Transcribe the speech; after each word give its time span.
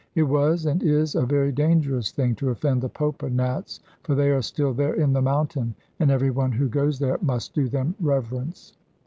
It 0.15 0.23
was 0.23 0.65
and 0.65 0.81
is 0.81 1.13
a 1.13 1.27
very 1.27 1.51
dangerous 1.51 2.09
thing 2.11 2.33
to 2.37 2.49
offend 2.49 2.81
the 2.81 2.89
Popa 2.89 3.29
Nats; 3.29 3.81
for 4.01 4.15
they 4.15 4.31
are 4.31 4.41
still 4.41 4.73
there 4.73 4.95
in 4.95 5.13
the 5.13 5.21
mountain, 5.21 5.75
and 5.99 6.09
everyone 6.09 6.53
who 6.53 6.67
goes 6.67 6.97
there 6.97 7.19
must 7.21 7.53
do 7.53 7.69
them 7.69 7.93
reverence. 7.99 8.73